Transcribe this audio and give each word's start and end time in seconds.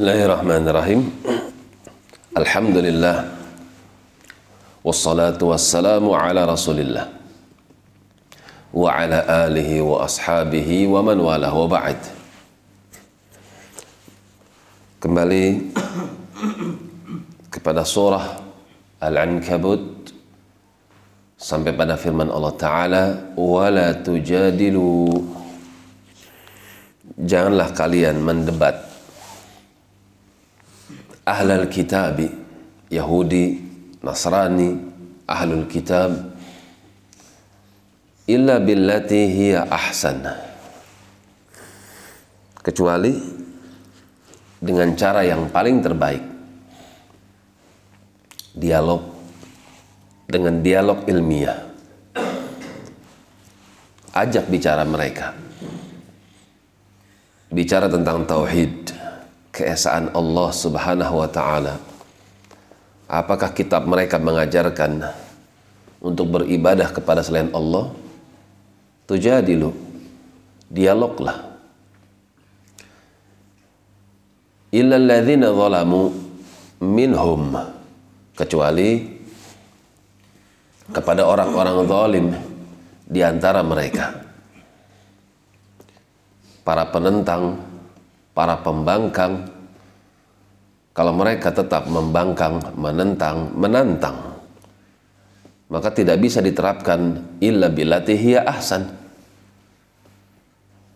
الله 0.00 0.24
الرحمن 0.32 0.64
الرحيم 0.64 1.00
الحمد 2.32 2.76
لله 2.88 3.16
والصلاة 4.80 5.36
والسلام 5.36 6.00
على 6.08 6.40
رسول 6.48 6.80
الله 6.80 7.04
وعلى 8.72 9.18
آله 9.44 9.70
وأصحابه 9.84 10.68
ومن 10.88 11.16
والاه 11.20 11.52
وبعد 11.52 11.98
Kembali 15.04 15.68
kepada 17.52 17.84
surah 17.84 18.40
Al-Ankabut 19.04 20.16
sampai 21.36 21.76
pada 21.76 22.00
firman 22.00 22.32
Allah 22.32 22.56
Ta'ala 22.56 23.04
وَلَا 23.36 24.00
تُجَادِلُوا 24.00 25.12
Janganlah 27.20 27.76
kalian 27.76 28.24
mendebat 28.24 28.89
ahlal 31.24 31.68
kitabi 31.68 32.30
Yahudi 32.90 33.60
Nasrani 34.00 34.74
ahlul 35.28 35.68
kitab 35.68 36.10
illa 38.30 38.56
billati 38.62 39.20
hiya 39.28 39.68
ahsan. 39.68 40.24
Kecuali 42.60 43.12
dengan 44.60 44.92
cara 44.96 45.24
yang 45.24 45.48
paling 45.48 45.80
terbaik. 45.80 46.24
Dialog 48.50 49.02
dengan 50.28 50.60
dialog 50.60 51.06
ilmiah. 51.08 51.58
Ajak 54.10 54.50
bicara 54.50 54.84
mereka. 54.84 55.32
Bicara 57.50 57.90
tentang 57.90 58.26
tauhid 58.26 58.90
keesaan 59.60 60.08
Allah 60.16 60.48
Subhanahu 60.48 61.20
wa 61.20 61.28
taala. 61.28 61.76
Apakah 63.04 63.52
kitab 63.52 63.84
mereka 63.84 64.16
mengajarkan 64.16 65.04
untuk 66.00 66.40
beribadah 66.40 66.88
kepada 66.88 67.20
selain 67.20 67.52
Allah? 67.52 67.92
Tujadilu. 69.04 69.74
Dialoglah. 70.70 71.50
Illa 74.70 74.96
minhum 76.80 77.42
kecuali 78.38 79.18
kepada 80.94 81.26
orang-orang 81.26 81.76
zalim 81.90 82.26
di 83.04 83.20
antara 83.20 83.60
mereka. 83.66 84.14
Para 86.62 86.86
penentang 86.86 87.69
para 88.40 88.56
pembangkang. 88.64 89.52
Kalau 90.96 91.12
mereka 91.12 91.52
tetap 91.52 91.84
membangkang, 91.92 92.56
menentang, 92.72 93.52
menantang 93.52 94.16
maka 95.70 95.92
tidak 95.94 96.18
bisa 96.18 96.42
diterapkan 96.42 97.20
illa 97.38 97.70
billati 97.70 98.16
ahsan. 98.34 98.90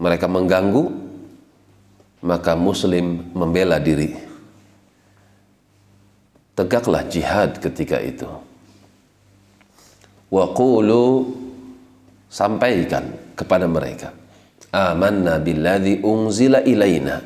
Mereka 0.00 0.26
mengganggu 0.26 0.84
maka 2.24 2.58
muslim 2.58 3.30
membela 3.30 3.78
diri. 3.78 4.10
Tegaklah 6.56 7.04
jihad 7.06 7.60
ketika 7.62 8.00
itu. 8.02 8.26
Wa 10.32 10.50
qulu 10.50 11.30
sampaikan 12.26 13.06
kepada 13.38 13.70
mereka 13.70 14.25
amanna 14.72 15.38
billadhi 15.42 16.02
unzila 16.02 16.62
ilaina 16.62 17.22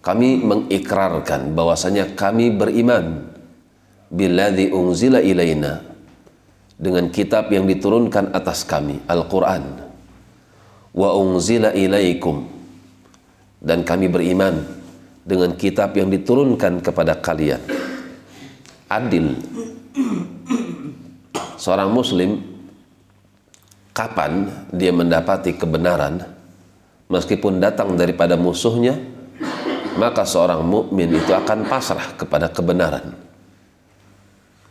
kami 0.00 0.40
mengikrarkan 0.40 1.52
bahwasanya 1.52 2.16
kami 2.16 2.52
beriman 2.52 3.20
billadhi 4.08 4.72
unzila 4.72 5.20
ilaina 5.20 5.84
dengan 6.80 7.12
kitab 7.12 7.52
yang 7.52 7.68
diturunkan 7.68 8.32
atas 8.32 8.64
kami 8.64 9.04
Al-Quran. 9.04 9.92
Wa 10.90 11.14
unzila 11.14 11.70
ilaikum 11.76 12.48
dan 13.60 13.84
kami 13.84 14.08
beriman 14.08 14.64
dengan 15.22 15.54
kitab 15.54 15.94
yang 15.94 16.08
diturunkan 16.08 16.80
kepada 16.80 17.20
kalian. 17.20 17.60
Adil. 18.90 19.36
Seorang 21.60 21.92
muslim 21.92 22.49
kapan 23.90 24.48
dia 24.70 24.94
mendapati 24.94 25.54
kebenaran 25.54 26.22
meskipun 27.10 27.58
datang 27.58 27.98
daripada 27.98 28.38
musuhnya 28.38 28.96
maka 29.98 30.22
seorang 30.22 30.62
mukmin 30.62 31.10
itu 31.10 31.34
akan 31.34 31.66
pasrah 31.66 32.14
kepada 32.14 32.46
kebenaran. 32.48 33.12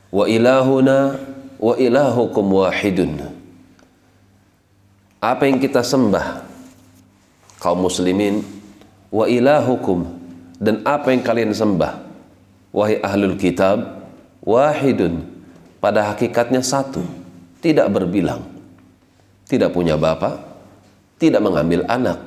Wa 0.10 0.26
ilahuna 0.26 1.20
wa 1.60 1.74
ilahukum 1.76 2.46
wahidun. 2.66 3.30
Apa 5.20 5.46
yang 5.52 5.60
kita 5.60 5.84
sembah 5.84 6.48
kaum 7.60 7.84
muslimin 7.84 8.42
wa 9.12 9.28
ilahukum 9.28 10.08
dan 10.58 10.80
apa 10.88 11.12
yang 11.12 11.22
kalian 11.22 11.52
sembah 11.52 12.00
wahai 12.72 13.04
ahlul 13.04 13.36
kitab 13.36 14.08
wahidun 14.40 15.28
pada 15.84 16.08
hakikatnya 16.16 16.64
satu 16.64 17.04
tidak 17.60 17.92
berbilang 17.92 18.59
tidak 19.50 19.74
punya 19.74 19.98
bapak, 19.98 20.38
tidak 21.18 21.42
mengambil 21.42 21.82
anak. 21.90 22.22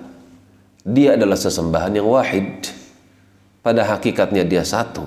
Dia 0.82 1.14
adalah 1.14 1.38
sesembahan 1.38 1.94
yang 1.94 2.10
wahid. 2.10 2.66
Pada 3.62 3.86
hakikatnya 3.86 4.42
dia 4.42 4.66
satu. 4.66 5.06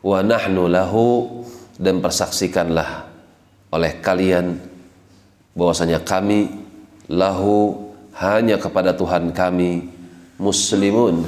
Wa 0.00 0.24
nahnu 0.24 0.64
lahu 0.72 1.44
dan 1.76 2.00
persaksikanlah 2.00 3.04
oleh 3.68 4.00
kalian 4.00 4.56
bahwasanya 5.52 6.00
kami 6.00 6.48
lahu 7.12 7.76
hanya 8.16 8.56
kepada 8.56 8.96
Tuhan 8.96 9.32
kami 9.36 9.88
muslimun 10.40 11.24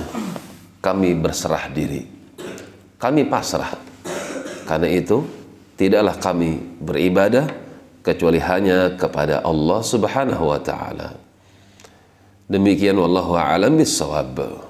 kami 0.80 1.16
berserah 1.16 1.68
diri 1.72 2.04
kami 3.00 3.24
pasrah 3.28 3.72
karena 4.68 4.88
itu 4.88 5.24
tidaklah 5.76 6.16
kami 6.20 6.60
beribadah 6.80 7.63
kecuali 8.04 8.36
hanya 8.38 8.92
kepada 8.94 9.40
Allah 9.40 9.80
Subhanahu 9.80 10.52
wa 10.52 10.60
taala. 10.60 11.16
Demikian 12.44 13.00
wallahu 13.00 13.40
a'lam 13.40 13.80
bissawab. 13.80 14.63